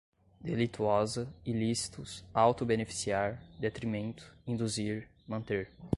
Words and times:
delituosa, 0.41 1.31
ilícitos, 1.45 2.25
auto-beneficiar, 2.33 3.39
detrimento, 3.59 4.33
induzir, 4.47 5.07
manter 5.27 5.69